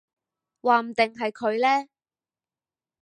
[0.61, 1.87] 話唔定係佢呢